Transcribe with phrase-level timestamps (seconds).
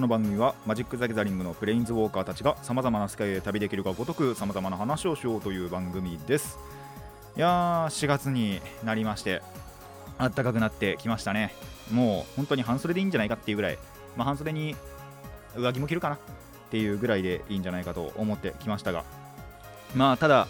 [0.00, 6.58] この番組はマジック・ザ・ギャザリングのプレインズウォーカーたちがさまざまな世界へ旅できるがごとくさまざまな話をしようという番組です。
[7.36, 9.42] いやー4月になりまして
[10.16, 11.54] 暖かくなってきましたね。
[11.92, 13.78] もう本当に半袖でいいんじゃないかっていうぐらい、
[14.16, 14.74] まあ、半袖に
[15.54, 16.18] 上着も着るかなっ
[16.70, 19.04] ていうぐらいでいいんじゃないかと思ってきましたが
[19.94, 20.48] まあただ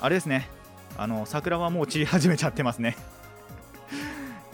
[0.00, 0.48] あれですね。
[0.96, 2.96] あの桜はもう散り始めちゃってますね。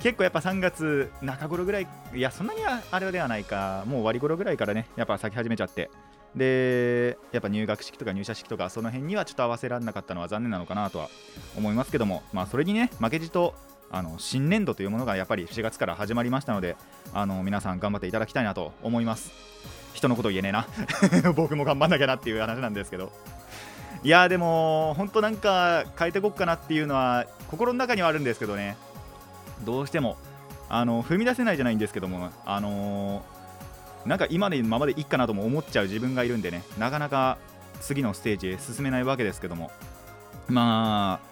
[0.01, 5.91] 結構やっぱ3月中頃ぐらいいやそんなにあれではないかもう終わり頃ぐらいからねやっぱ咲き始めちゃって。
[6.35, 11.09] でやっぱ入学式とか入社式とかその辺にはちょっと合わせられなかったのは残念なのかなとは
[11.57, 12.23] 思いますけども。
[12.33, 13.55] まあそれにね負けじと
[13.91, 16.77] あの新年度というものがやっぱり4月から始まりましたので
[17.13, 19.33] あの皆さん頑張っていただきたいなと思います。
[19.93, 20.69] 人のこと言えねえな。
[21.35, 23.13] 僕も頑張んなきゃなっていう話なんですけど。
[24.03, 28.77] いやでも本当なんか変えてこっかなっていうのは心の中にはあるんですけどね。
[29.65, 30.17] どうしても
[30.69, 37.39] あの踏み出せないじゃないんですけども、あのー、なんか今のままでいいかなとも思っちゃう自分がいるんでねなかなか
[37.81, 39.71] 次のステージへ進めないわけですけども。
[40.49, 41.31] まあ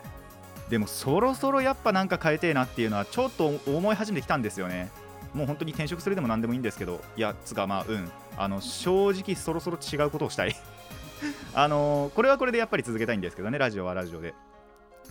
[0.70, 4.90] でもそろそろやっぱなんか変えてえなっていうのはちょっと思い始めてきたんですよね。
[5.34, 8.10] もう本当に転職するでも何でもいいんですけどいやつかまあうん。
[8.36, 10.54] あの正直そろそろ違うことをしたい。
[11.54, 14.34] あのー、これはこれでやっぱり続けたいんですけどねラジオはラジオで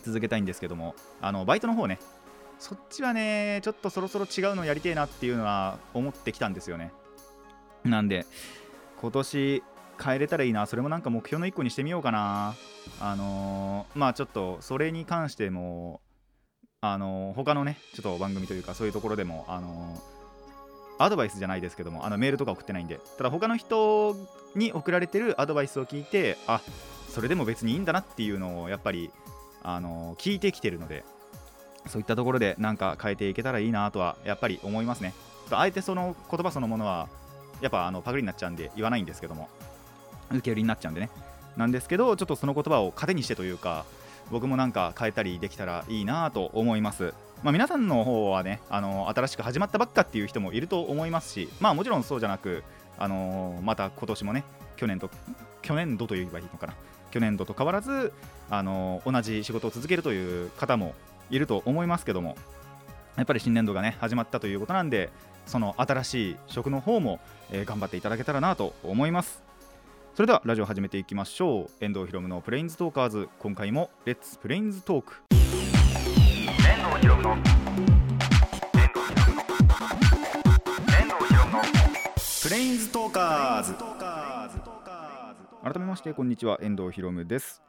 [0.04, 0.96] 続けたいんですけども。
[1.22, 2.00] あのバイトの方ね
[2.60, 6.92] そっちはね、ちょっとそろそろ違うのやりてえなっていうのは思ってきたんですよね。
[7.84, 8.26] なんで、
[9.00, 9.64] 今年
[10.04, 12.56] 変えれたらいいな、それもなんか目標の1個にしてみようかな。
[13.00, 16.02] あのー、まあちょっとそれに関しても、
[16.82, 24.16] あのー、他のね、ちょっと番組というかそういうところでも、あのー、アドバイスじゃないですけども、あのメールとか送ってないんで、ただ他の人
[24.56, 26.62] に送られてるアドバイスを聞いて、あ
[27.10, 29.12] それでも別にいいんだなっていうのをやっぱり、
[29.64, 31.04] あの聞いてきてるので、
[31.88, 35.14] そういったところでなんか変えていけたらいいなとはやっぱり思いますね。
[35.50, 37.08] あえてその言葉そのものは
[37.62, 39.50] やっぱあのパクリになっちゃうんで言わないんですけども
[40.32, 41.10] 受け売りになっちゃうんでね
[41.56, 43.86] なんですけどちょっとその言葉を糧にしてというか
[44.30, 47.14] 僕もなんか変えたりできたらいいなと思います。
[47.44, 52.64] まあ、皆さんの方はねあの新しく始まったばっかっていう人もいると思いますしまあもちろんそうじゃなく
[52.98, 54.44] あのまた今年もね
[54.76, 55.12] 去年と
[55.62, 56.74] 去年度と言えばいいのかな
[57.12, 58.12] 去年度と変わらず
[58.50, 60.96] あの同じ仕事を続けるという方も
[61.30, 62.36] いると思いますけども
[63.16, 65.10] やっぱり新年度がね始まったということなんで
[65.46, 67.20] その新しい職の方も、
[67.52, 69.42] えー、頑張っていただけたらなと思います。
[70.14, 71.70] それではラジオ始めていきましょう。
[71.80, 73.30] 遠藤ひろむのプレインズトーカーズ。
[73.40, 75.38] 今回もレッツプレインズトーク遠
[76.90, 77.38] 藤ひろむの
[82.44, 83.76] プレインズトーカーズ。
[85.64, 86.60] 改めましてこんにちは。
[86.62, 87.62] 遠藤ひろむです。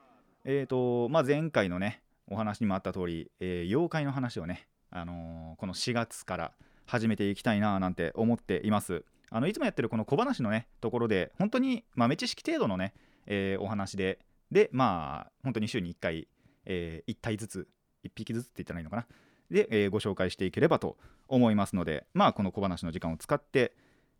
[0.45, 6.53] えーとまあ、前回のねお話にもあった通り、えー、妖怪の話をね、あのー、この4月から
[6.87, 9.05] 始めていきたいななんて思っています。
[9.31, 12.95] あのいつもやってるこの小話のねところで本当に豆知識程度のね、
[13.27, 16.29] えー、お話ででまあ本当に週に1回、
[16.65, 17.69] えー、1体ずつ
[18.05, 19.07] 1匹ずつって言ったらいいのかな
[19.51, 20.97] で、えー、ご紹介していければと
[21.27, 23.75] 思いますのでまあこの小話の時間を使って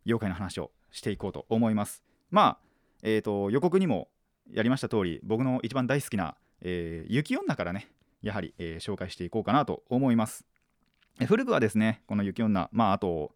[0.05, 2.57] 妖怪の話をしていこうと思いますまあ
[3.01, 4.09] えーと予告にも
[4.51, 7.87] やりました通り僕の一番大好きな、えー、雪女からね
[8.21, 10.45] やはり、えー、紹介していこうかなと思います。
[11.25, 13.31] 古くはですね、この雪女、まあ、あと、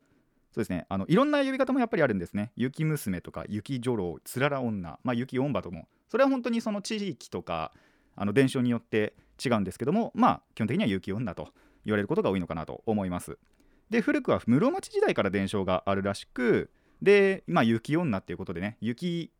[0.53, 2.51] そうですね、あのいろんな呼び方もやっぱりあるんですね。
[2.55, 7.71] 雪娘とか雪女郎、つらら女、まあ、雪音馬とも、それは本当にその地域とか、
[8.15, 11.49] あの伝承によって違うんですけども、まあ、基本的には雪女と
[11.85, 13.39] 言われることが多いのかなと思います。
[13.89, 16.71] で、古くは室町時代から伝承があるらしく、
[17.01, 19.31] で、まあ、雪女っていうことでね、雪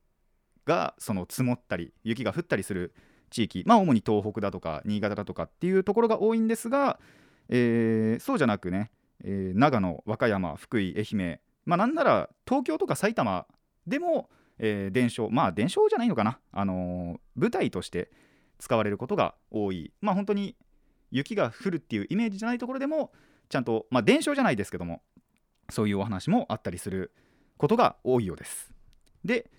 [0.65, 2.93] がその積もったり、雪が降ったりする
[3.34, 7.00] 地域、まあ、主に東北だとか新潟だとかっていうところが多いんですが、
[7.50, 8.91] えー、そうじゃなくね、
[9.24, 13.46] えー、長野、和歌山、福井、愛媛、まあ、なんなら東京とか埼玉
[13.88, 18.12] でも、えー、伝承、まあ伝承じゃないのかな、あのー、舞台として
[18.59, 20.56] 使われることが多い、まあ本当に
[21.12, 23.12] 雪が降るっていうイメージじゃないところでも、
[23.50, 25.02] ちゃんと、まあ伝承じゃないですけども、
[25.70, 27.14] そういうお話もあったりする
[27.58, 28.72] ことが多いようです。
[29.24, 29.50] で、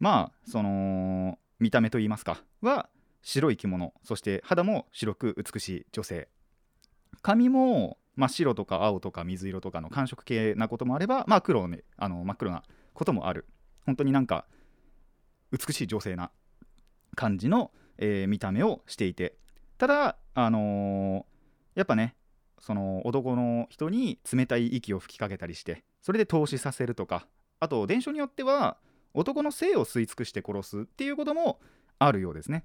[0.00, 2.88] まあ、その、見た目といいますか、は、
[3.28, 6.28] 白い着物そして肌も白く美しい女性。
[7.20, 12.62] 髪も真っ白とか青とか水色とかの寒色系なこともあれば、まあ、黒ねあの真っ黒な
[12.94, 13.44] こともある。
[13.84, 14.46] 本当になんか
[15.52, 16.30] 美しい女性な
[17.16, 19.36] 感じの、えー見た目をしていて。
[19.76, 22.16] ただあのーやっぱね
[22.58, 27.28] その男の人に冷たい息を吹きかけたりしてそれで投資させるとか
[27.60, 28.78] あと伝承によっては
[29.12, 31.60] 男の性を吸い尽くして殺すっていうことも
[31.98, 32.64] あるようですね。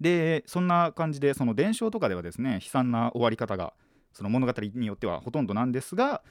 [0.00, 3.74] でそんな感じでその伝承とかではですね悲惨な終わり方が
[4.12, 6.22] その物語によってはほとんどなんですが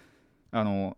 [0.51, 0.97] あの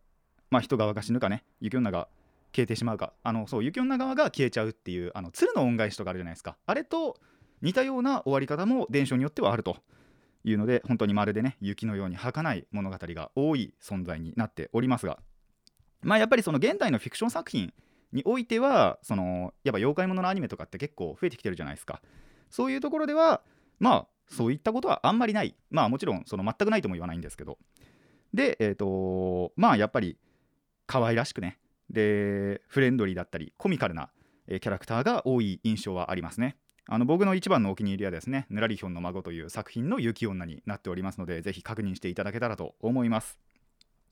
[0.49, 2.07] まあ人側が死ぬかね雪女が
[2.55, 6.57] 消えてしまうかあのそう雪女側が消えちゃうっていうあの鶴の恩返しとかあるじゃないですか。
[6.65, 7.17] あれと
[7.61, 9.77] 似たような終わり方も伝承によってはあると。
[10.43, 15.19] いうので本当にまるでね雪のように儚い物語が多い存在になっておりますが。
[16.01, 17.73] まあやっぱりその現代のフィクション作品
[18.11, 22.01] においてはそのやっぱ妖怪もののアニメとかって結構増えてきてるじゃないですか。
[22.51, 23.41] そういうところでは
[23.79, 25.55] まあそういったことはあんまりない。
[25.71, 27.57] まあもちろんその全くないとも言わないんですけど。
[28.33, 30.17] でえっ、とまあやっぱり
[30.85, 31.57] 可愛らしくね。
[31.89, 34.09] でフレンドリーだったりコミカルな、
[34.47, 36.55] えキャラクターが多い印象はありますね。
[36.87, 43.37] あの僕の一番のお気に入りはですね「ぬらりひょんの孫」という作品の雪女になっておりますのでぜひ確認していただけたらと思います。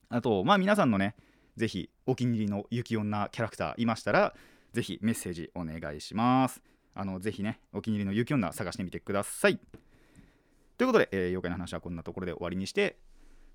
[0.10, 1.16] あとまあ皆さんのね
[1.56, 4.34] ぜひお気に入りの雪女キャラクターいましたら
[4.74, 6.62] ぜひメッセージお願いします。
[7.00, 9.60] あのぜひねお気に入りの雪女探してみてください。
[10.78, 12.98] ということで、えー妖怪の話はこんなところで終わりにして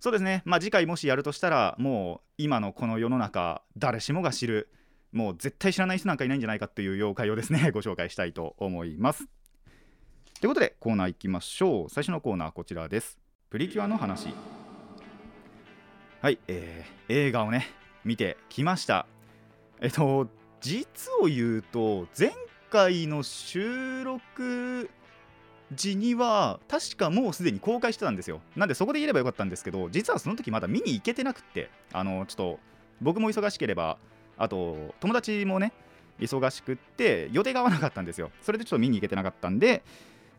[0.00, 0.42] そうですね。
[0.44, 4.70] まあ次回もしやるとしたらもう今のこの世の中誰しもが知る
[5.12, 9.26] もう絶対知らない人なんかいないんじゃないかという妖怪をですね ご紹介したいと思います。
[10.40, 11.90] ということでコーナー行きましょう。
[11.90, 13.18] 最初のコーナーこちらです。
[13.50, 14.28] プリキュアの話。
[16.20, 17.66] はい、えー映画をね
[18.04, 19.06] 見てきました。
[19.80, 20.28] えっと
[20.60, 22.32] 実を言うと前
[22.74, 24.90] 回の収録
[25.72, 28.40] 時には確かもうすでに公開してたんですよ。
[28.56, 32.58] なんでそこで言えればよかったんですけど実はその時まだ見に行けてなくってあのちょっと
[33.00, 33.96] 僕も忙しければ
[34.36, 35.72] あと友達もね
[36.18, 38.32] 忙しくって予定が合わなかったんですよ。
[38.42, 39.84] それでちょっと見に行けてなかったんで、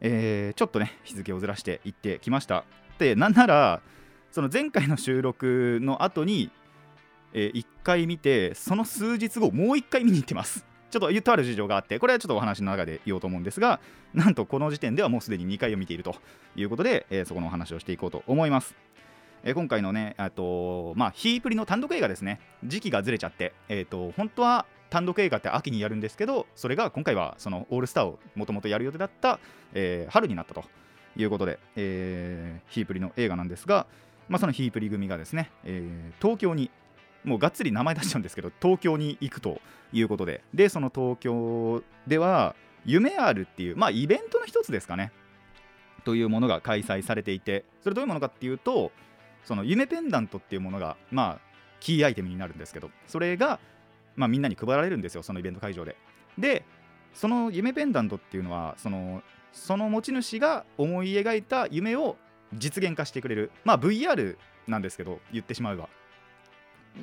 [0.02, 2.66] えーちょっとね日付をずらして行ってきました。
[3.00, 3.82] でなんなら
[4.32, 6.52] その前回の収録の後に、
[7.32, 10.66] え1回見てその数日後もう1回見に行ってます。
[10.96, 13.82] ちょっと言っとある事情があってこれはちょっとお話の中で言おうと思うんですが
[14.14, 16.16] なんとこの時点ではもうすでに2回を見ていると
[16.56, 18.76] いうことで、えーそこのお話をしていこうと思います。
[19.44, 29.42] えー今回のね、あとまあ、ヒープリの単独映画ですね、時期がずれちゃって、えー、と本当は単独映画って秋にやるんですけど、それが今回はそのオールスターをもともとやる予定だった、
[29.74, 30.64] えー春になったと
[31.18, 33.86] いうことで、えーヒープリの映画なんですが、
[34.30, 36.72] まあ、そのヒープリ組がですね、えー東京に、
[37.26, 39.62] もうがっつり名前出しちゃうんですけど、東京に行くと
[39.92, 42.56] いうことで、で、その東京では、
[42.86, 45.12] 夢あるっていう、まあ、イベントの一つですかね、
[46.04, 48.92] というものが開催されていて、それどういうものかっていうと、
[49.44, 53.60] その夢ペンダントっていうものが、まあ、キーアイテムになるんですけど、それが、
[54.16, 55.96] まあ、みんなに配られるんですよ、そのイベント会場で。
[56.38, 56.64] で、
[57.14, 59.24] その夢ペンダントっていうのは、その
[59.56, 62.18] その持ち主が思い描いた夢を
[62.54, 64.38] 実現化してくれる、まあ、VR
[64.68, 65.90] なんですけど、言ってしまえば、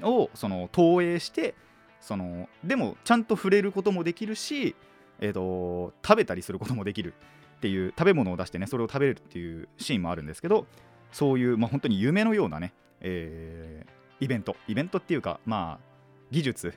[0.02, 1.54] をその投影して、
[2.00, 4.74] そのでもちゃんと触れることもできるし、
[5.20, 7.14] えー、と食べたりすることもできる
[7.56, 10.66] っていう食べ物を出してねそれを食べれるっていうシーンもあるんですけど
[11.12, 15.84] そういう、まあ、本当に夢のようなね、えーイベント、イベントっていうか、まあ、
[16.30, 16.74] 技術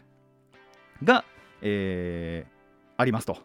[1.03, 1.23] が、
[1.61, 2.55] えー
[2.97, 3.37] ありますと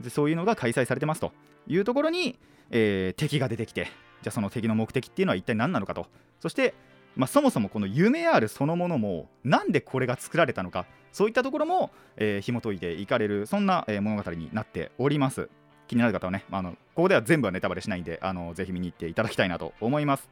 [0.00, 0.10] で。
[0.10, 1.32] そういうのが開催されてますと
[1.68, 2.38] いうところに、
[2.70, 6.08] えー敵が出てきて、じゃあその敵の目的っていうのは一体何なのかと。
[6.40, 6.74] そして、
[7.16, 15.48] まあ、そもそもこの夢あるそのものも、なんでこれが作られたのか、そういったところも、えー紐解いていかれる、そんな、えー物語になっております。
[15.88, 20.28] 気になる方はね、あのここでは全部はネタバレしないんで、あのぜひ見に行っていただきたいなと思います。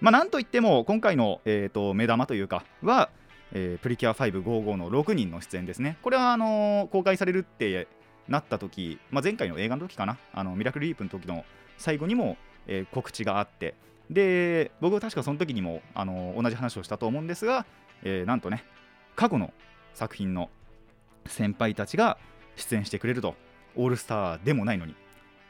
[0.00, 3.08] まあ、なんといっても、今回の、えー、と目玉というかは、
[3.52, 5.96] えープリキュア555の6人の出演ですね。
[6.02, 7.88] これはあのー公開されるって
[8.28, 11.46] なった時、まあ、前回の映画の時かな、あのミラクルリープの時の
[11.78, 12.36] 最後にも、
[12.66, 13.74] えー告知があって、
[14.10, 17.66] で、僕は確かその時にも、あの同じ話をしたと思うんですが、
[18.02, 18.64] えーなんとね、
[19.14, 19.52] 過去の
[19.94, 20.50] 作品の
[21.26, 22.18] 先輩たちが
[22.56, 23.34] 出演してくれると、
[23.74, 24.94] オールスターでもないのに。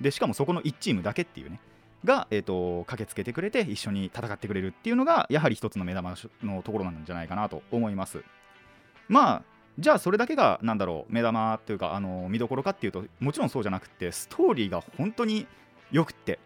[0.00, 1.60] で、しかもそこの1チームだけっていうね。
[2.04, 8.22] が、えー、と駆けつけてくれて一緒に戦ってくれるっていうのがやはり一つの目玉のところなんじゃないかなと思います
[9.08, 9.42] まあ
[9.78, 15.46] じゃあそれだけがなんだろう目玉っていうかあの見どころかっていうともちろんそうじゃなくてストーリーが本当に
[15.90, 16.38] よくって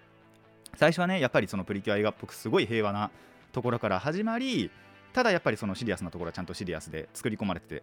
[0.77, 3.11] 最初はねやっぱりそのプリキュア映画っぽくすごい平和な
[3.53, 4.71] ところから始まり
[5.12, 7.83] ただやっぱりそのシリアスなところはちゃんとシリアスで作り込まれてて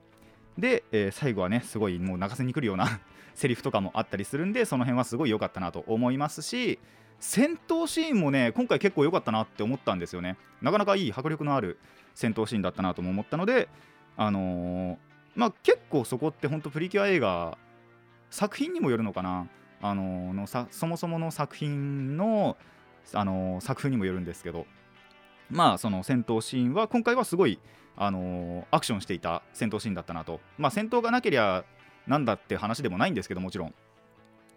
[0.57, 2.99] で、えー最後はねすごいもう泣かせに来るような
[3.35, 6.79] セリフとかもあったりするんでその辺はすごい良かったなと思いますし
[7.19, 10.37] 戦闘シーンもね今回結構良かったなって思ったんですよね。
[10.61, 11.77] なかなかいい迫力のある
[12.15, 13.67] 戦闘シーンだったなとも思ったので
[14.15, 14.97] あのー
[15.35, 17.57] まあ結構そこって本当プリキュア映画
[18.31, 19.47] 作品にもよるのかな。
[19.79, 22.57] あののさそもそもの作品の、
[23.13, 24.65] あの作風にもよるんですけど
[25.49, 27.59] まあその戦闘シーンは今回はすごい、
[27.95, 30.39] あのアクションしていた戦闘シーンだったなと。
[30.57, 31.63] まあ戦闘がなけりゃ
[32.05, 33.73] なんだって話でもないんですけどもちろん。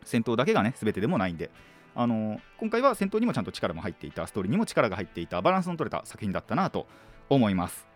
[0.04, 1.50] 戦闘だけがね全てでもないんで。
[1.92, 6.86] あの今回は戦闘にもちゃんと力も入っていたストーリーにも力が入っていたバランスの取れた作品だったなと
[7.28, 7.86] 思います。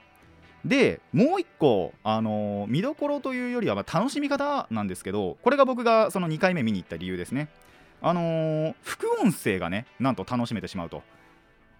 [0.65, 7.49] でもう一個、あの見どころというよりはま楽しみ方なんですけどこれが僕がその2回目見に行った理由ですね。
[8.07, 11.03] あのー、副音声がねなんと楽しめてしまうと。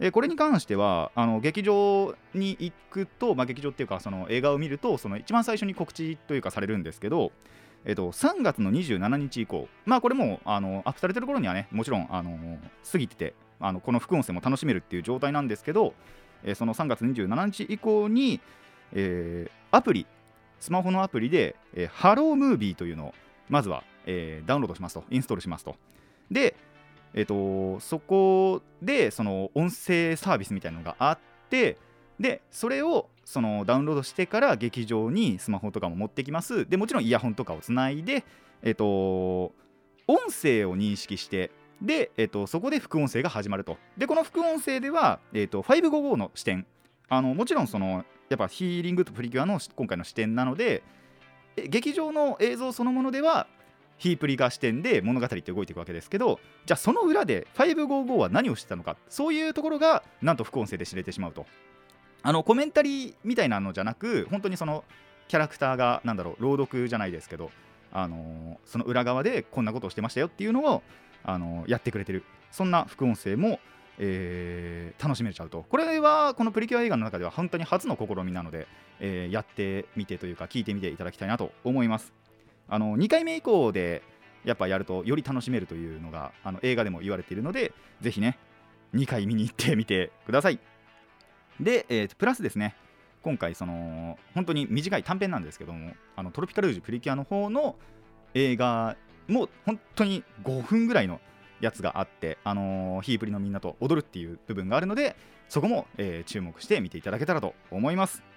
[0.01, 7.31] えこれに関してはあの劇場に行くと、まあ、劇場っていうかその映画を見るとその一番最初に告知というかされるんですけど、
[7.85, 12.59] えっと、3月の27日以降、まあ、これもあのアップされてる頃にはねもちろんあの
[12.91, 15.95] 過ぎててあのこの副音声も楽しめるっていう状態なんですけど、
[16.43, 18.41] えー、その3月27日以降に、
[18.93, 20.07] えー、アプリ
[20.59, 23.15] スマホのアプリで、えー、ハロームービーというのを
[23.49, 25.77] まずは、えー、ダウンロードしますとインストールしますと。
[26.31, 26.57] で、
[27.15, 31.79] えーと、そこでその音声サービスみたいなのがあって
[32.19, 36.69] でそれをそのダウンロードしてから劇場にスマホとかも持ってきます。
[36.69, 38.25] でもちろんイヤホンとかをつないで
[38.63, 39.53] えっ、ー、と
[40.07, 41.51] 音声を認識して
[41.81, 43.79] で、えーと、そこで副音声が始まると。
[43.97, 46.67] でこの副音声では、えーと、555の視点。
[47.09, 50.83] あのもちろんそのやっぱヒーリングとプリキュアの今回の視点なので
[51.57, 53.47] 劇場の映像そのものでは
[53.99, 61.47] ヒープリが視点で物語って動いていくわけですけどじゃあその裏で555は何をしてたのかそういうところがなんと副音声で知れてしまうと。
[62.27, 64.85] あのコメンタリーみたいなのじゃなく本当にその
[65.29, 67.51] キャラクターがなんだろう朗読じゃないですけど
[67.95, 70.83] あの、その裏側でこんなことをしてましたよっていうのを、
[71.23, 72.25] あの、やってくれてる。
[72.51, 73.61] そんな副音声も、
[73.99, 75.65] えー、楽しめちゃうと。
[75.69, 78.67] これはこのプリキュア映画の中では本当に初の試みなので、
[79.01, 82.13] えやってみてというか聞いてみていただきたいなと思います。
[82.69, 84.03] あの2回目以降で
[84.45, 88.39] やっぱやるとより楽しめるというのがあの映画でも言われているのでぜひね
[88.95, 90.61] 2回見に行ってみてください。
[91.61, 92.75] で、えー、プラスですね
[93.23, 97.77] 今回その本当に短い短編なんですけどもあのトロピカルージュプリキュアの方の
[98.35, 98.97] 映画
[99.29, 101.21] も本当に5分ぐらいの
[101.61, 105.17] やつがあって、あのー、ヒープリのみんなと踊るっていう部分があるので
[105.49, 108.34] そこも、えー、注目して見ていただけたらと思います。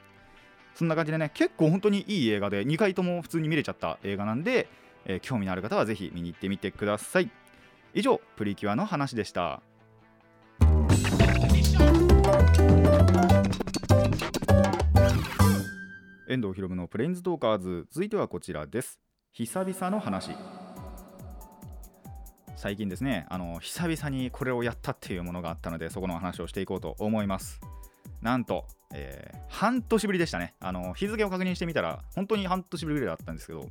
[0.78, 4.70] そんな感じでね結構本当にいい映画で2回とも普通に見れちゃった映画なんで、
[5.06, 7.32] えー、興味のある方はぜひ見に行ってみてください。
[7.96, 9.64] 以上プリキュアの話でした。
[16.30, 17.88] 遠藤博文のプレインズトーカーズ。
[17.90, 19.00] 続いてはこちらです。
[19.34, 20.30] 久々の話。
[22.56, 27.60] 最近ですねあの久々にこれをやったっていうものがあったのでそこの話をしていこうと思います。
[28.22, 30.54] なんとえー、半年ぶりでしたね。
[30.60, 33.68] あの日付を確認してみたら本当に半年ぶりぐらいだったんですけど、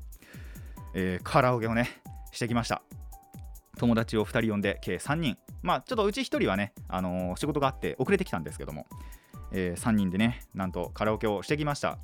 [0.94, 2.82] えー、カラオケをねしてきました。
[3.78, 5.36] 友達を2人呼んで計3人。
[5.62, 8.86] まあちょっとうち1人はね、あのー、仕事があって遅れてきたんですけども、
[9.52, 11.98] え、3人でねなんとカラオケをしてきました。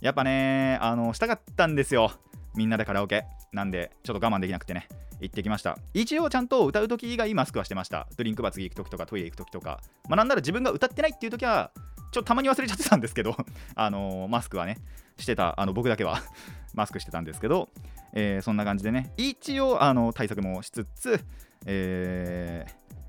[0.00, 2.12] やっぱねあのしたかったんですよ。
[2.54, 3.24] みんなでカラオケ。
[3.52, 4.88] なんでちょっと我慢できなくてね。
[5.20, 5.78] 行ってきました。
[5.94, 8.06] 一応ちゃんと歌う時以外マスクはしてました。
[8.16, 9.80] ドリンクバー次行く時とかトイレ行く時とか。
[10.08, 11.70] まあなんなら自分が歌ってないっていう時は
[12.12, 13.36] ちょっとたまに忘れちゃってたんですけど。
[13.74, 14.78] あのー、マスクはね
[15.16, 15.60] してた。
[15.60, 16.22] あの僕だけは。
[16.74, 17.70] マスクしてたんですけど、
[18.12, 19.12] えー、そんな感じでね。
[19.16, 21.24] 一応あの対策もしつつ、
[21.66, 22.66] え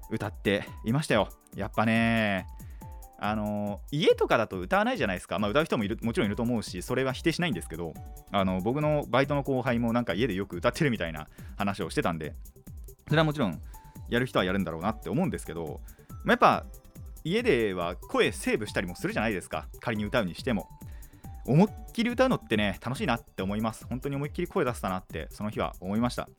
[0.09, 1.29] ー、歌っていましたよ。
[1.55, 2.47] やっぱね。
[3.21, 7.93] あの家とかだと歌わないじゃないですか、まあ、歌う人もいるもちろんいると思うしそれは否定しないんですけど
[8.31, 12.33] あの僕のバイトの後輩もなんか家でよく歌ってるみたいな話をしてたんで
[13.07, 13.61] それはもちろん
[14.09, 15.81] やる人はやるんだろうなって思うんですけど、
[16.23, 16.65] まあ、やっぱ
[17.23, 19.67] 家では声セーブしたりもするじゃないですか。
[19.79, 20.69] 仮に歌うにしても。
[21.45, 23.85] 思いっきり歌うのってね楽しいなって思います。
[23.87, 26.29] 本当に思いっきり声出せたなってその日は思いました。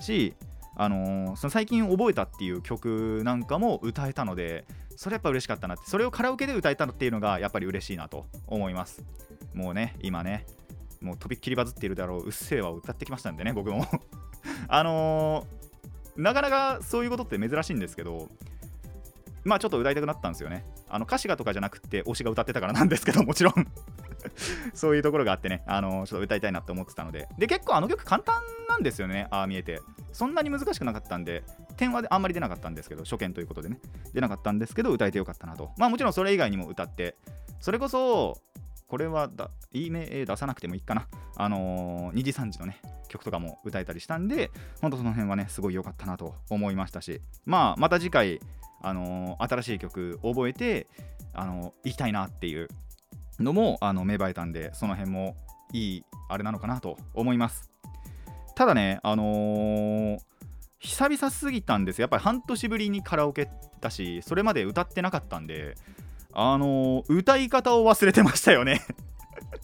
[0.00, 0.34] し
[0.76, 4.66] あのー、その最近覚えたっていう曲なんかも歌えたので
[4.96, 5.84] それやっぱ嬉しかったなって。
[5.86, 9.04] それをカラオケで歌えたっていうのがやっぱり嬉しいなと思います。
[9.54, 10.46] もうね今ね
[11.00, 12.24] もうとびっきりバズっているだろう。
[12.24, 13.86] うっせぇわを歌ってきましたんでね僕も。
[14.68, 18.28] あのー、なかなかそういうことって珍しいんですけど
[19.44, 20.64] まあちょっと歌いたくなったんですよね。
[20.88, 23.54] あの歌詞がとかじゃなくて推しが歌ってたから なんですけどもちろん。
[24.74, 27.28] そういうところがあってねあのちょっと歌いたいなって思ってたので。
[27.38, 29.80] で結構あの曲簡単なんですよねああ見えて。
[30.12, 31.44] そんなに難しくなかったんで
[31.76, 33.78] 点はあんまり出なかったんですけど初見ということでね。
[34.12, 35.70] 出なかったんですけど歌えてよかったなと。
[35.78, 37.16] まあもちろんそれ以外にも歌って。
[37.60, 38.38] それこそ
[38.88, 41.06] これはだいい名出さなくてもいいかな。
[41.36, 47.20] あのー、2時3時のね曲とかも歌えたりしたんでほんとその辺はねすごい良かったなと思いましたし。
[47.44, 48.40] まあまた次回
[48.82, 50.86] あのー、新しい曲覚えて、
[51.32, 52.68] あのー、行きたいなっていう
[53.40, 55.36] のもあの芽生えたんでその辺も
[55.72, 57.70] いいあれなのかなと思います。
[58.54, 60.18] ただねあのー、
[60.86, 63.50] 久々すぎたんですやっぱり半年ぶりにカラオケ
[63.80, 65.74] だしそれまで歌ってなかったんで
[66.32, 68.82] あのー、歌い方を忘れてましたよね。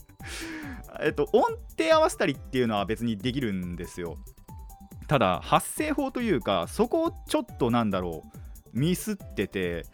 [1.00, 1.42] えっと音
[1.78, 4.16] 程合わせたりっていうのは別にできるんですよ。
[5.06, 8.38] ただ発声法というかそこをちょっとなんだろう
[8.72, 9.84] ミスってて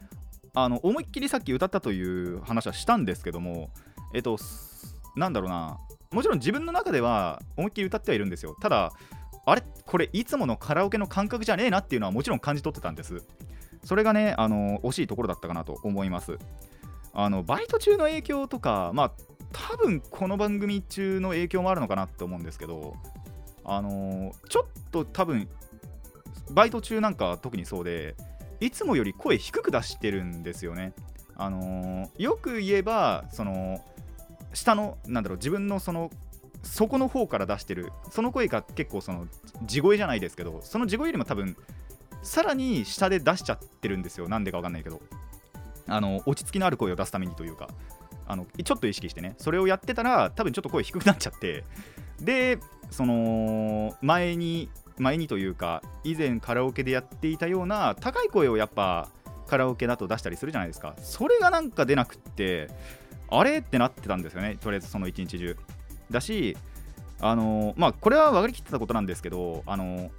[0.55, 3.71] あの思いっきりさっき歌ったという話はしたんですけども
[4.15, 4.39] えっと
[5.17, 5.79] なんだろうな。
[6.11, 8.57] もちろん自分の中では思いっきり歌ってはいるんですよ。
[8.61, 8.93] ただ
[9.51, 9.63] あれ？
[9.87, 13.23] これいつものカラオケの感覚じゃねえなっていうのはもちろん感じ取ってたんです。
[13.85, 16.39] それがねあの惜しいところだったかなと思います。
[17.15, 19.13] あのバイト中の影響とかまあ
[19.53, 22.95] 多分この番組中の影響もあるのかなって思うんですけど
[23.65, 25.49] あのちょっと多分
[26.51, 28.15] バイト中なんか特にそうで
[28.61, 30.93] いつもより声低く出してるんですよね。
[31.37, 33.83] あのよく言えばその
[34.53, 36.11] 下のなんだろう自分のその
[36.63, 37.93] 底の方から出してる。
[38.11, 39.27] その声が結構その
[39.65, 41.57] 地声じゃないですけどその地声よりも多分
[42.23, 44.29] さらに下で出しちゃってるんですよ。
[44.29, 45.01] なんでかわかんないけど。
[45.91, 47.69] あの落ち着きのある声を出すためにというか。
[48.31, 49.35] あのちょっと意識してね。
[49.39, 51.65] それをやってたら多分ちょっと声低くなっちゃって。
[52.21, 52.59] で
[52.91, 59.09] その前に前にというか以前カラオケでやっていたような高い声をやっぱ
[59.47, 60.95] カラオケだと出したりするじゃないですか。
[61.01, 62.69] それがなんか出なくって
[63.31, 63.59] あれ？
[63.59, 64.59] ってなってたんですよね。
[64.61, 65.57] とりあえずその一日中。
[66.11, 66.57] だし
[67.21, 70.11] あのまあこれは分かりきってたことなんですけどあの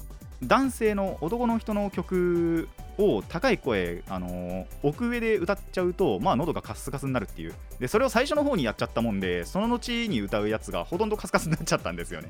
[0.43, 7.53] 男性の男の人の曲を高い声、あの奥上で歌っちゃうと、まあ、喉がカスカスになるっていう。
[7.79, 12.29] でそれを最初の方にやっちゃったもんでその後に歌うやつがほとんどカスカスになっちゃったんですよね。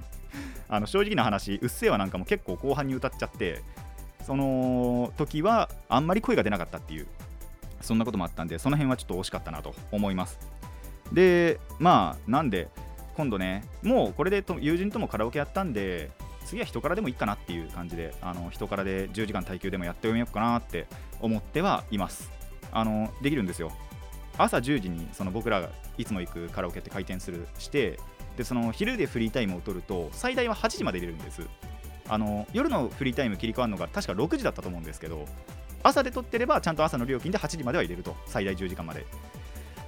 [0.69, 3.63] あの正直な話うっせぇわなんかも結構後半に歌っちゃって
[4.25, 7.07] その時はあんまり声が出なかったっていう
[7.81, 10.39] そんなこともあったんでその辺はちょっと惜しかったなと思います。
[11.11, 12.69] でまあなんで
[13.19, 16.09] 今度ねもうこれでと友人ともカラオケやったんで
[16.45, 20.87] 次は人からでもいいかなっていう感じであの人からで10時間耐久でもやってみようかなって
[21.19, 22.31] 思ってはいます。
[22.71, 23.73] あのできるんですよ。
[24.37, 27.99] 朝10時にその僕らがいつも行くカラオケって開店するして
[28.37, 31.41] でその昼でフリータイムを取ると最大は8時まで入れるんです。
[32.07, 35.25] あの夜のフリータイム切り替わるのが確か6時だったと思うんですけど
[35.83, 38.15] 朝で取ってればちゃんと朝の料金で8時までは入れると。
[38.27, 39.05] 最大10時間まで。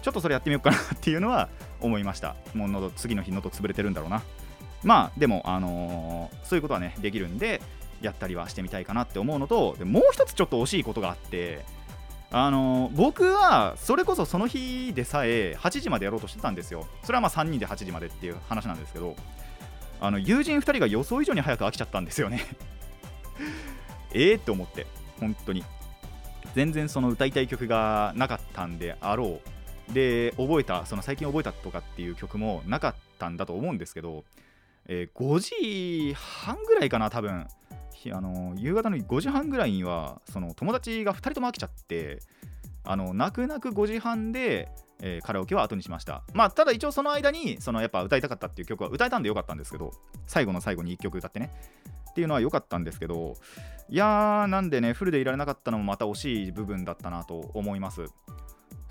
[0.01, 2.35] ちょっとそれやってみようかなっていうのは思いました。
[2.53, 4.21] もう喉次の日喉潰れてるんだろうな。
[4.83, 7.61] まあでもあのー、そういうことはねできるんで
[8.01, 11.63] やったりはしてみたいかなって思うのとでもう一つちょっと惜しいことがあって
[12.31, 16.87] あのー、僕はそれこそその日でさえ8時までやろうとしてたんですよ。
[17.03, 19.15] それはまあ3人で8時までっていう話なんですけど
[19.99, 22.41] あの友人2人が予想以上に早く飽きちゃったんですよね。
[24.13, 24.87] ええって思って
[25.19, 25.63] 本当に。
[26.55, 29.61] 全然その歌いたい曲がなかったんであろう。
[29.93, 34.23] で覚えたその最近覚えたとかっていう曲もなかったんだと思うんですけど、
[34.88, 37.47] えー、5時半ぐらいかな多分。
[38.12, 42.19] あの夕方の5時半ぐらいにはその友達が2人とも飽きちゃって
[42.84, 44.69] あの泣く泣く5時半で、
[45.01, 46.23] えー、カラオケは後にしました。
[46.34, 49.91] まあただ一応その間にそのやっぱ歌いたかったっていう曲は歌えたんでよかったんですけど
[50.25, 51.51] 最後の最後に1曲歌ってね。
[52.10, 53.36] っていうのは良かったんですけど
[53.88, 58.06] いやーなんでねフルでいられなかったのもまた惜しい部分だったなと思います。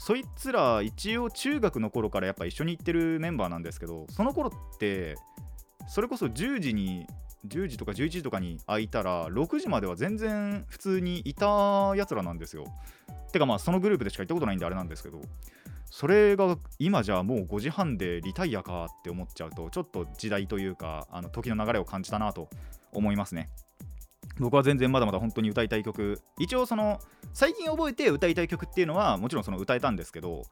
[0.00, 5.16] そいつら一応中学の頃からやっぱ一緒に行ってるメンバーなんですけどその頃って
[5.88, 7.06] それこそ10時に
[7.46, 12.64] 10時とか11時とかに空いたら6時までは全然普通にいたやつらなんですよ。
[13.30, 15.20] てかまあそのグループでしか行ったことないんであれなんですけど
[15.90, 22.48] それが今じゃあもう5時半でリタイアかって思っちゃうとちょっと時代というかあの時の流れを感じたなと
[22.92, 23.50] 思いますね。
[24.40, 26.20] 僕は全然まだまだ本当に歌いたい曲。
[26.38, 26.98] 一応その
[27.34, 30.44] 最近覚えて歌いたい曲っていうのはもちろんその歌えたんですけど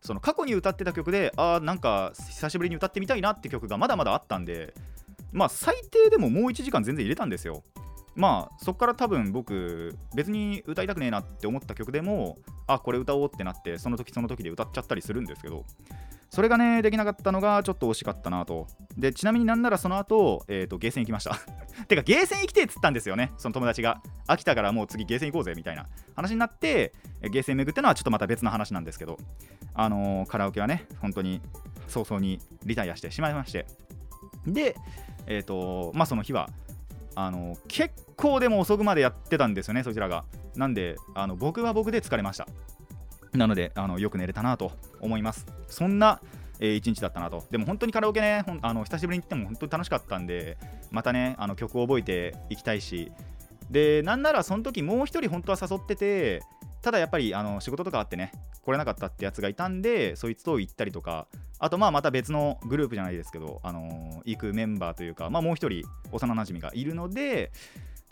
[0.00, 4.74] その過去に歌ってた曲でああなんか久しぶりに歌ってみたいなって曲がまだまだあったんで
[5.32, 7.62] まあ最低でももう1時間全然入れたんですよ。
[8.14, 15.66] まあそこから多分僕別に歌いたくねえなって思った曲でもあこれ歌おうってなってその時その時で歌っちゃったりするんですけど
[16.30, 18.66] それがねできなかったのがちょっと惜しかったなと。
[18.96, 21.38] でちなみになんならその後、えーと、ゲーセン行きました。
[21.88, 24.02] てかゲーセン行きてっつったんですよねその友達が。
[24.26, 25.86] 飽きたからもう次ゲーセン行こうぜみたいな。
[26.14, 29.18] 話になってゲーセン巡ってのはちょっとまた別の話なんですけど。
[29.74, 31.40] あのー、カラオケはね本当に
[31.88, 33.66] 早々にリタイアしてしまいまして。
[34.46, 34.76] で
[35.26, 36.50] えっ、ー、とまあその日は
[37.14, 40.24] あの結構でも遅くまでやってたんですよねそちらが。
[40.56, 42.46] なんであの僕は僕で疲れました。
[43.32, 46.20] なのであのよく寝れたなと思いますそんな
[46.58, 47.44] えー、一日だったなと。
[47.50, 50.56] でも本当にカラオケね、あの久しぶりに行っても本当に楽しかったんで、
[50.90, 53.12] またね、あの曲を覚えていきたいし、
[53.70, 56.42] で、なんならその時もう一人本当は誘ってて、
[56.82, 61.26] ただやっぱりあの仕事とかあってね、来れなかったってやつがいたんで、そいつと行ったりとか、
[61.58, 67.50] あとまあまた別のグループじゃないですけど、あのー、行くメンバーというか、まあ、もう一人幼なじみがいるので、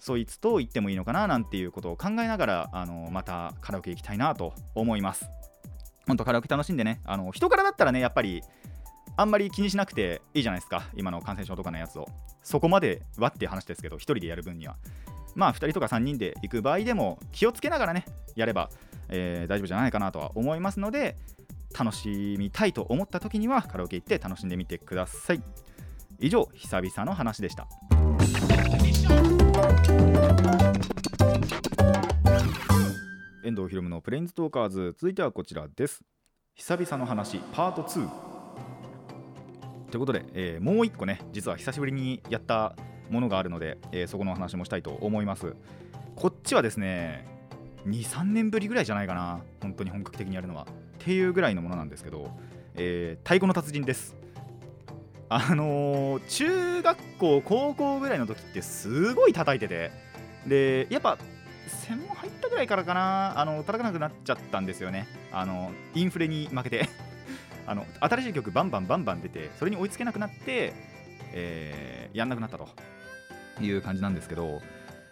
[0.05, 5.31] そいつと行ってもいいのかななんていうことを考えながらあのまたカラオケ行きたいなと思います。
[6.07, 8.43] 本当カラオケ楽しんでねあの人からだったらねやっぱり
[9.17, 12.07] あんまり気にしなくていいじゃないですか今の感染症とかのやつを。
[12.43, 14.77] そこまではっていう話ですけど1人でやる分には。
[15.35, 18.05] まあ2人とか3人で行く場合でも気をつけながらね
[18.37, 18.69] やれば、
[19.09, 21.17] えー、大丈夫じゃないかなとは思いますので
[21.73, 25.43] 楽しみたいと思った時にはカラオケ行って楽しんでみてください。
[26.21, 27.67] 以上久々の話でした。
[33.45, 34.95] 遠藤ひろむのプレインズトーカーズ。
[34.99, 36.03] 続いてはこちらです。
[36.55, 38.09] 久々の話パート2
[39.91, 42.75] ということで、えー、もう1個ね実は久しぶりにやった
[43.11, 45.55] ものがあるので、えー、そこのお話もしたいと思います。
[46.17, 47.27] こっちはですね
[47.87, 50.63] 23年ぶりぐらいじゃないかな本当に本格的にやるのは。
[50.63, 50.67] っ
[51.01, 52.31] ていうぐらいのものなんですけど、
[52.77, 54.17] えー、太鼓の達人です。
[55.29, 59.91] あのー、中学校高校ぐらいの時ってすごい叩いてて
[60.47, 61.19] でやっぱ
[61.67, 63.39] 専門入ったぐらいからかな。
[63.39, 65.07] あの叩かなくなっちゃったんですよね。
[65.33, 66.89] あのインフレに負けて。
[67.67, 70.75] あの新しい曲バンバンバンバン出てそれに追いつけなくなって、
[71.33, 72.69] えー、やんなくなったと。
[73.61, 74.61] いう感じなんですけど。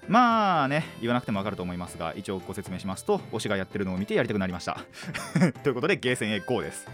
[0.08, 4.80] まあね言わなくても分かると思いますが一応ご説明しますと推しがやってるのを見てやりたくなりました。
[5.62, 6.88] ということでゲーセンへ GO です。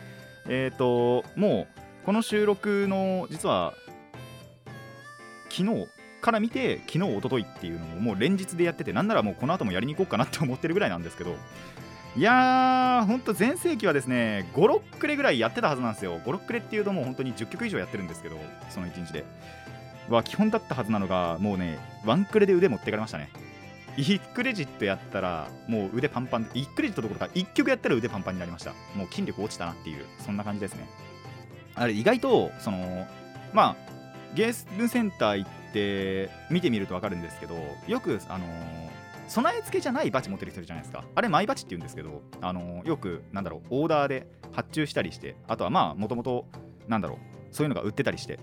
[0.47, 1.66] えっ、ー、とも
[2.03, 3.73] うこの収録の実は
[5.49, 5.88] 昨日
[6.21, 11.37] から見て昨日一昨日っていうのをもう連日でやっててなんならもうこの後もやりに行こうかなって思ってるぐらいなんですけど
[12.17, 16.19] いやーほんと全盛期はですね56クレぐらいやってたはずなんですよ。
[16.25, 18.37] 56クレっていうともう本当に10曲以上やってるんですけど
[18.71, 19.25] その1日で。
[20.09, 23.31] は基本だったはずなのがもうね1クレで腕持ってかれましたね。
[23.99, 28.73] 1クレジットやったらもう腕パンパン1クレジットどころか1曲やったら腕パンパンになりました。
[28.95, 30.89] もう筋力落ちたなっていうそんな感じですね。
[31.75, 33.07] あれ意外とその
[33.53, 33.77] まあ
[34.35, 37.55] ゲームセンター行って見てみると分かるんですけど
[37.87, 38.47] よくあの
[39.29, 41.05] 備え付けじゃないバチ持ってる人いるじゃないですか。
[41.15, 46.47] あれマイバチって言うんですけどあのよくなんだろうオーダーで発注したりしてあとはまあもともと
[46.87, 47.19] なんだろう
[47.55, 48.39] そういうのが売ってたりして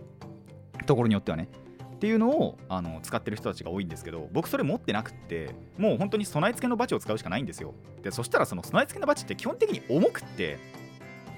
[0.85, 1.49] ところによってはね。
[1.95, 7.73] っていうのをあの使ってる人たちが多いんですけど僕それ持ってなくってもう本当に備え付けのバチを使うしかないんですよ。
[8.03, 10.59] でそしたらその備え付けのバチって基本的に重くって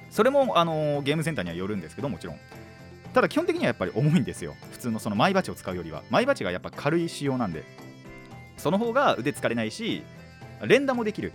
[0.10, 2.38] それも、あのー、ゲームセンターにはよるんですけどもちろん。
[3.14, 4.56] ただ基本的にはやっぱり重いんですよ。
[4.72, 6.04] 普通のそのマイバチを使うよりは。
[6.10, 7.64] マイバチがやっぱ軽い仕様なんで。
[8.58, 10.04] その方が腕疲れないし
[10.66, 11.32] 連打もできる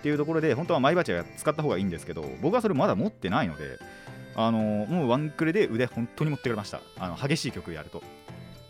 [0.00, 3.78] っていうところで本当はマイバチは使った方がいいんですけど僕はそれまだ持ってないので
[4.36, 6.80] あの、もうワンクレで腕本当に持ってくれました。
[6.98, 8.02] あの激しい曲やると。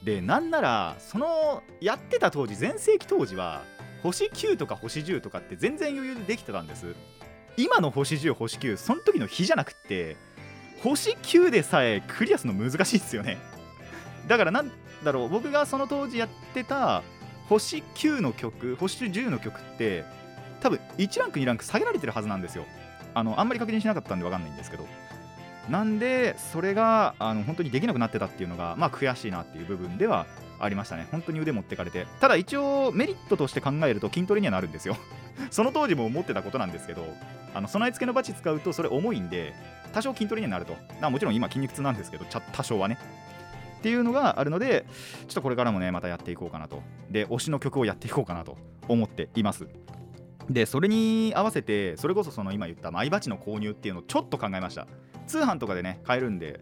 [0.02, 3.62] でなんならそのやってた当時全盛期当時は
[4.02, 6.94] 星9とか星10とかって全然余裕でできてたんです。
[7.56, 10.16] 今の星10星9その時の日じゃなくって
[10.82, 13.38] 星9でさえクリアするの難しいですよね。
[14.26, 14.70] だからなん
[15.04, 17.02] だろう僕がその当時やってた
[17.48, 20.04] 星9の曲星10の曲って
[20.60, 22.64] 多分1ランク2ランク下げられてるはずなんですよ。
[23.12, 24.86] あのあんまり確認しなかったんで分かんないんですけど。
[25.68, 30.26] なんでそれがあの本当にできなくなってたっていうのがまあ悔しいなっていう部分では
[30.60, 31.08] ありましたね。
[31.10, 32.06] 本当に腕持ってかれて。
[32.20, 34.96] ただ一応メリットとして考えると筋トレにはなるんですよ。
[35.50, 37.04] その当時も思ってたことなんですけど
[37.54, 39.54] あの備え付けのバチ使うとそれ重いんで
[39.92, 40.76] 多少筋トレにはなると。
[41.10, 42.98] もちろん今筋肉痛なんですけど多少はね。
[43.78, 44.84] っていうのがあるので
[45.26, 46.82] ちょっとこれからもねまたやっていこうかなと。
[47.10, 48.56] で推しの曲をやっていこうかなと。
[48.90, 49.68] 思っています。
[50.48, 54.86] でそれに合わせてそれこそその今言ったマイバチの購入っていうのをちょっと考えました。
[55.26, 56.60] 通販とかでね買えるんで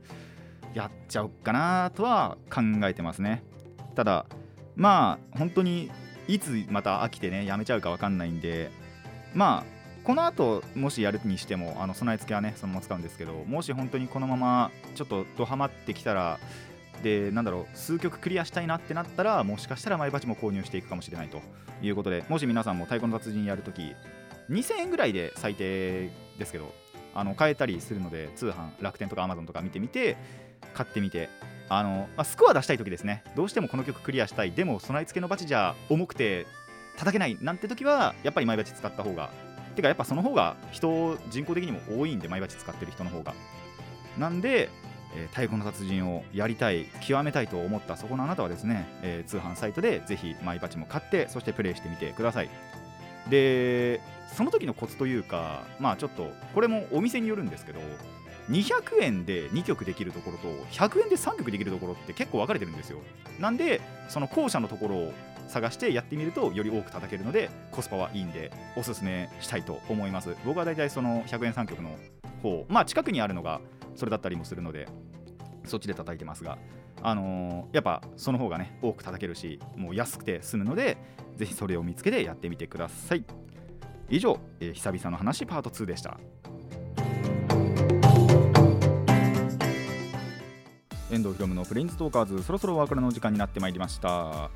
[0.74, 3.42] やっちゃおうかなとは考えてますね。
[3.98, 4.26] ただ
[4.76, 5.90] まあ本当に
[6.28, 8.70] いつまた飽きてねやめちゃうか分かんないんで
[9.34, 16.38] まあこの後もしやるにしてもあの備え付けはねそのまま使うんですけどもし本当にこのままちょっとドハマってきたら
[17.02, 21.40] でなんだろう数曲クリアしたいなってなったらもしかしたらマイバチも購入していくかもしれないと
[21.82, 23.96] いうことでもし皆さんも太鼓の達人やるとき
[24.48, 26.08] 2000円ぐらいで最低
[26.38, 26.72] ですけど
[27.16, 30.16] あの買えたりするので通販楽天とか Amazon とか見てみて
[30.72, 31.28] 買ってみて
[31.68, 33.22] あの、まあ、スコア出したい時ですね。
[33.36, 34.52] どうしてもこの曲クリアしたい。
[34.52, 36.46] でも備え付けのバチじゃ重くて
[36.96, 39.30] 叩けないなんて時はやっぱりマイバチ使った方が。
[39.76, 43.34] てかやっぱその方が人人口的にも多いんでマイバチ使ってる人の方が。
[44.18, 44.70] なんで、
[45.14, 52.50] えー、太鼓の達人をやりたい極めたいと思ったそこのあなたはですね、えー、通販サイトでぜひマイバチも買ってそしてプレイしてみてください。
[53.30, 54.00] で
[54.34, 57.80] その時のコツというかまあちょっとこれもお店によるんですけど
[58.48, 62.98] 200円で2曲できるところと100円で3曲できるところって結構分かれてるんですよ。
[63.38, 65.12] なんでその後者のところを
[65.48, 70.34] 探してやってみるとより多く叩けるのでコスパはいいんでおすすめしたいと思います。
[70.44, 71.96] 僕は大体その100円3曲の
[72.42, 73.60] 方まあ近くにあるのが
[73.96, 74.88] それだったりもするので
[75.64, 76.56] そっちで叩いてますが、
[77.02, 80.96] あのーやっぱその方がね多く叩けるしもう安くて済むので
[81.36, 83.24] ぜひそれを見つけてやってみてください。
[84.10, 86.18] 以上、えー久々の話パート2でした。
[91.10, 94.50] 遠藤ひろむのプレインズトーカーズそろそろお別れの時間になってまいりました。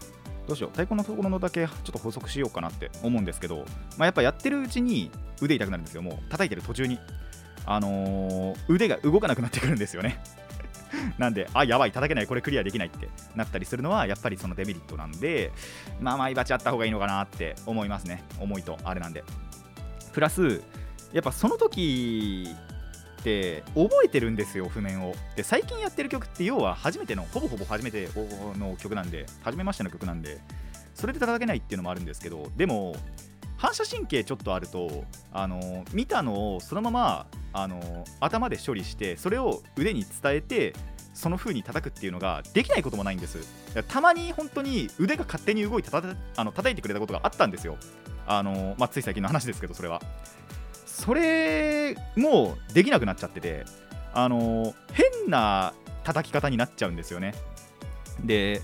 [0.46, 3.64] どうしよう太鼓のところのだけちょっと補足しようかなって思うんですけど、
[3.96, 5.10] まあ、やっぱやってるうちに
[5.40, 6.02] 腕痛くなるんですよ。
[6.02, 6.98] もう叩いてる途中に。
[7.64, 10.20] あのー腕が動かなくなってくるんですよね。
[11.16, 15.52] なんで、あ、やばい、叩けない、これクリアできないってなったりするのは、やっぱりそのデメリットなんで、
[16.00, 19.24] まあ、マイバチあった方がいいのかなって思いますね、重いと、あれなんで。
[20.12, 20.62] プラス、
[21.12, 22.54] やっぱその時
[23.22, 25.14] って覚えてるんですよ、譜面を。
[25.36, 28.08] で、最近やってる曲って、要は初めての、ほぼほぼ初めて
[28.58, 30.40] の曲なんで、初めましての曲なんで、
[30.94, 32.96] それで叩けないっていうのもあるんですけど、でも、
[33.56, 40.74] 反射神経ちょっとあると、あの見たのをそのままあの頭で処理してそれを腕に伝えて
[41.14, 43.38] その風に叩くっていうのができないこともないんです。
[43.86, 47.76] たまに本当に腕が勝手に動いて叩あの叩いてくれたことがあったんですよ。
[48.26, 50.02] あの、まあ、つい最近の話ですけどそれは。
[50.92, 53.64] それもできなくなっちゃってて
[54.12, 55.72] あの変な
[56.04, 57.34] 叩き方になっちゃうんですよね。
[58.22, 58.60] で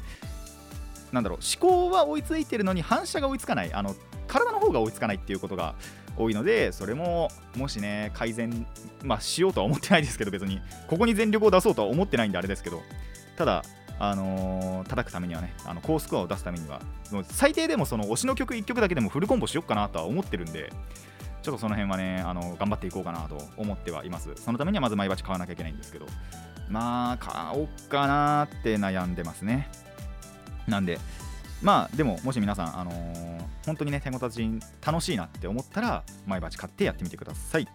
[1.11, 3.73] なんだろう思考は追いついてるのに反射が追いつかない。
[3.73, 5.75] あの体の方が追いつかないっていうことが
[6.19, 8.67] 多いのでそれももしね改善、
[9.03, 10.61] まあ、しようとは思ってないですけど別に。
[10.87, 12.83] ここに全力を出そうとは思ってないんであれですけど。
[13.37, 13.65] ただ
[13.99, 16.81] あのー叩くためにはねあの高スコアを出すためには
[17.25, 20.71] 最低でもその推しの曲1曲だけでもフルコンボしようかなとは思ってるんで
[21.43, 24.31] ちょっとその辺はねあの頑張っていこうかなと思ってはいます。
[24.37, 26.07] そのためにはまずマイバチ買わなきゃいけないんですけど。
[26.69, 29.71] まあ買おうかなって悩んでますね。
[30.67, 30.99] なんで
[31.63, 34.49] まあでももし皆さん、あのー本当にね手ごたち
[34.85, 37.69] 楽しいなって思ったらマイバチ買ってやってみてください。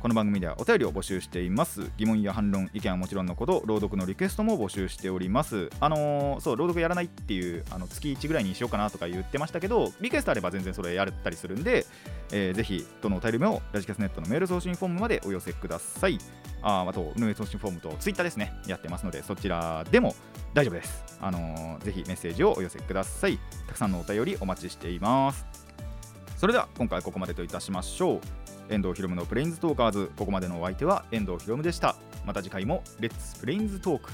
[0.00, 1.90] この番組ではお便りを募集しています。
[1.96, 5.70] 疑問や反論意見はもちろんのこと朗読のリクエストも募集しております。
[5.80, 11.84] あのーそう朗読やらないっていうあの月1ぐらいにしようかなとか言ってましたけどリクエストあれば全然それやったりするんで、
[12.30, 16.18] えーぜひどのお便りもラジキャスネットのメール送信フォームまでお寄せください。
[16.62, 18.52] ああと運営送信フォームとツイッターですね。
[18.68, 20.14] やってますのでそちらでも
[20.54, 21.04] 大丈夫です。
[21.20, 23.36] あのーぜひメッセージをお寄せください。
[23.66, 25.44] たくさんのお便りお待ちしています。
[26.36, 28.20] それでは今回ここまでといたしましょう。
[28.70, 30.10] 遠藤ひろむのプレインズトーカーズ。
[30.16, 31.96] ここまでのお相手は遠藤ひろむでした。
[32.26, 34.10] また次回もレッツプレインズトーク